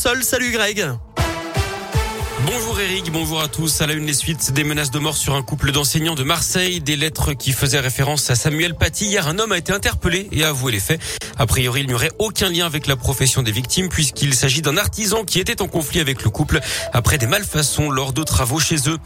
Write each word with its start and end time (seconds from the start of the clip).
seul. 0.00 0.22
Salut 0.22 0.52
Greg. 0.52 1.09
Bonjour 2.46 2.80
Eric, 2.80 3.12
bonjour 3.12 3.42
à 3.42 3.48
tous. 3.48 3.82
À 3.82 3.86
la 3.86 3.92
une 3.92 4.06
les 4.06 4.14
suites 4.14 4.52
des 4.52 4.64
menaces 4.64 4.90
de 4.90 4.98
mort 4.98 5.16
sur 5.16 5.34
un 5.34 5.42
couple 5.42 5.72
d'enseignants 5.72 6.14
de 6.14 6.22
Marseille, 6.22 6.80
des 6.80 6.96
lettres 6.96 7.34
qui 7.34 7.52
faisaient 7.52 7.80
référence 7.80 8.30
à 8.30 8.34
Samuel 8.34 8.74
Paty. 8.74 9.06
Hier, 9.06 9.28
un 9.28 9.38
homme 9.38 9.52
a 9.52 9.58
été 9.58 9.72
interpellé 9.72 10.26
et 10.32 10.44
a 10.44 10.48
avoué 10.48 10.72
les 10.72 10.80
faits. 10.80 11.00
A 11.36 11.46
priori, 11.46 11.82
il 11.82 11.88
n'y 11.88 11.94
aurait 11.94 12.12
aucun 12.18 12.48
lien 12.48 12.64
avec 12.64 12.86
la 12.86 12.96
profession 12.96 13.42
des 13.42 13.52
victimes 13.52 13.90
puisqu'il 13.90 14.34
s'agit 14.34 14.62
d'un 14.62 14.78
artisan 14.78 15.24
qui 15.24 15.38
était 15.38 15.60
en 15.60 15.68
conflit 15.68 16.00
avec 16.00 16.22
le 16.24 16.30
couple 16.30 16.60
après 16.94 17.18
des 17.18 17.26
malfaçons 17.26 17.90
lors 17.90 18.14
de 18.14 18.22
travaux 18.22 18.58
chez 18.58 18.88
eux. 18.88 18.96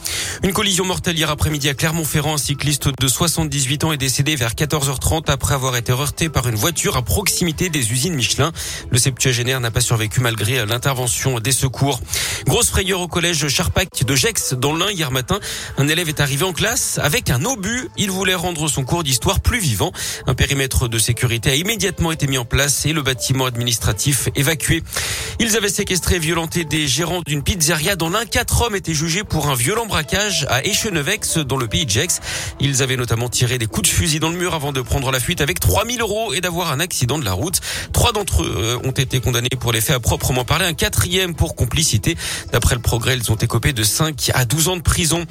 Une 0.45 0.53
collision 0.53 0.85
mortelle 0.85 1.16
hier 1.16 1.30
après-midi 1.30 1.69
à 1.69 1.75
Clermont-Ferrand. 1.75 2.35
Un 2.35 2.39
cycliste 2.39 2.89
de 3.01 3.09
78 3.09 3.85
ans 3.85 3.93
est 3.93 3.96
décédé 3.96 4.37
vers 4.37 4.53
14h30 4.53 5.30
après 5.30 5.55
avoir 5.55 5.77
été 5.77 5.93
heurté 5.93 6.29
par 6.29 6.48
une 6.48 6.55
voiture 6.55 6.96
à 6.96 7.03
proximité 7.03 7.69
des 7.69 7.93
usines 7.93 8.14
Michelin. 8.14 8.53
Le 8.91 8.98
septuagénaire 8.98 9.59
n'a 9.61 9.73
pas 9.73 9.80
survécu 9.80 10.21
malgré 10.21 10.64
l'intervention 10.66 11.41
des 11.41 11.53
secours. 11.53 12.01
Grosse 12.46 12.69
frayeur 12.69 13.01
au 13.01 13.09
collège 13.09 13.23
Charpac 13.33 14.05
de 14.05 14.14
Gex 14.14 14.55
dans 14.55 14.77
l'Ain 14.77 14.91
hier 14.91 15.10
matin. 15.10 15.41
Un 15.78 15.88
élève 15.88 16.09
est 16.09 16.20
arrivé 16.20 16.45
en 16.45 16.52
classe 16.52 16.98
avec 17.02 17.30
un 17.30 17.45
obus. 17.45 17.88
Il 17.96 18.10
voulait 18.10 18.34
rendre 18.34 18.69
son 18.69 18.84
cours 18.84 19.02
d'histoire 19.02 19.41
plus 19.41 19.59
vivant. 19.59 19.92
Un 20.27 20.34
périmètre 20.34 20.88
de 20.88 20.98
sécurité 20.98 21.51
a 21.51 21.55
immédiatement 21.55 22.12
été 22.12 22.27
mis 22.27 22.37
en 22.37 22.45
place 22.45 22.84
et 22.84 22.92
le 22.92 23.02
bâtiment 23.02 23.46
administratif 23.46 24.29
évacué. 24.34 24.82
Ils 25.41 25.56
avaient 25.56 25.70
séquestré 25.70 26.16
et 26.16 26.18
violenté 26.18 26.65
des 26.65 26.87
gérants 26.87 27.23
d'une 27.27 27.42
pizzeria 27.42 27.96
dans 27.96 28.10
l'un. 28.10 28.27
Quatre 28.27 28.62
hommes 28.62 28.77
étaient 28.77 28.95
jugés 28.95 29.24
pour 29.24 29.48
un 29.48 29.54
violent 29.54 29.87
braquage 29.87 30.46
à 30.51 30.62
Echenevex 30.65 31.38
dans 31.38 31.56
le 31.56 31.66
pays 31.66 31.87
de 31.87 31.91
Gex. 31.91 32.20
Ils 32.60 32.82
avaient 32.82 32.96
notamment 32.96 33.29
tiré 33.30 33.56
des 33.56 33.66
coups 33.66 33.88
de 33.88 33.95
fusil 33.95 34.20
dans 34.20 34.30
le 34.30 34.37
mur 34.37 34.54
avant 34.54 34.73
de 34.73 34.82
prendre 34.82 35.10
la 35.10 35.20
fuite 35.20 35.41
avec 35.41 35.60
3000 35.60 36.01
euros 36.01 36.34
et 36.34 36.41
d'avoir 36.41 36.73
un 36.73 36.80
accident 36.80 37.18
de 37.18 37.24
la 37.24 37.32
route. 37.32 37.60
Trois 37.93 38.12
d'entre 38.12 38.43
eux 38.43 38.54
euh, 38.56 38.88
ont 38.88 38.93
été 38.93 39.20
condamnés 39.20 39.48
pour 39.59 39.73
les 39.73 39.80
faits 39.80 39.96
à 39.96 40.01
proprement 40.01 40.45
parler. 40.45 40.66
Un 40.66 40.74
quatrième 40.74 41.34
pour 41.34 41.54
complicité. 41.56 42.16
D'après 42.52 42.74
le 42.74 42.80
progrès, 42.80 43.13
ils 43.23 43.32
ont 43.32 43.36
écopé 43.36 43.73
de 43.73 43.82
5 43.82 44.30
à 44.34 44.45
12 44.45 44.68
ans 44.68 44.77
de 44.77 44.82
prison. 44.82 45.24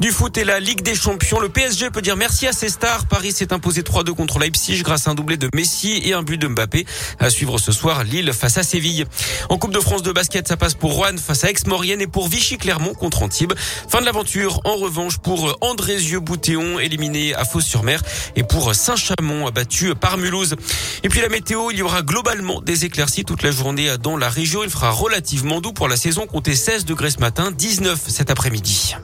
Du 0.00 0.10
foot 0.10 0.36
et 0.38 0.44
la 0.44 0.58
Ligue 0.58 0.82
des 0.82 0.94
Champions, 0.94 1.38
le 1.38 1.48
PSG 1.48 1.90
peut 1.90 2.02
dire 2.02 2.16
merci 2.16 2.48
à 2.48 2.52
ses 2.52 2.68
stars. 2.68 3.06
Paris 3.06 3.30
s'est 3.30 3.52
imposé 3.52 3.82
3-2 3.82 4.14
contre 4.14 4.40
Leipzig 4.40 4.82
grâce 4.82 5.06
à 5.06 5.12
un 5.12 5.14
doublé 5.14 5.36
de 5.36 5.48
Messi 5.54 6.02
et 6.04 6.14
un 6.14 6.22
but 6.22 6.36
de 6.36 6.48
Mbappé. 6.48 6.84
À 7.20 7.30
suivre 7.30 7.58
ce 7.58 7.70
soir, 7.70 8.02
Lille 8.02 8.32
face 8.32 8.58
à 8.58 8.64
Séville. 8.64 9.06
En 9.48 9.56
Coupe 9.56 9.72
de 9.72 9.78
France 9.78 10.02
de 10.02 10.10
basket, 10.10 10.48
ça 10.48 10.56
passe 10.56 10.74
pour 10.74 10.94
Rouen 10.94 11.16
face 11.16 11.44
à 11.44 11.50
Aix-Maurienne 11.50 12.00
et 12.00 12.08
pour 12.08 12.28
Vichy-Clermont 12.28 12.94
contre 12.94 13.22
Antibes. 13.22 13.52
Fin 13.88 14.00
de 14.00 14.06
l'aventure, 14.06 14.60
en 14.64 14.74
revanche, 14.74 15.18
pour 15.18 15.56
Andrézieux-Boutéon, 15.60 16.80
éliminé 16.80 17.34
à 17.34 17.44
Fos-sur-Mer, 17.44 18.02
et 18.34 18.42
pour 18.42 18.74
Saint-Chamond, 18.74 19.46
abattu 19.46 19.94
par 19.94 20.18
Mulhouse. 20.18 20.56
Et 21.04 21.08
puis 21.08 21.20
la 21.20 21.28
météo, 21.28 21.70
il 21.70 21.78
y 21.78 21.82
aura 21.82 22.02
globalement 22.02 22.60
des 22.60 22.84
éclaircies 22.84 23.24
toute 23.24 23.42
la 23.42 23.52
journée 23.52 23.96
dans 24.02 24.16
la 24.16 24.28
région. 24.28 24.64
Il 24.64 24.70
fera 24.70 24.90
relativement 24.90 25.60
doux 25.60 25.72
pour 25.72 25.88
la 25.88 25.96
saison, 25.96 26.26
comptez 26.26 26.56
16 26.56 26.84
degrés 26.84 27.10
ce 27.10 27.18
matin, 27.18 27.52
19 27.52 28.00
cet 28.08 28.30
après-midi. 28.30 28.96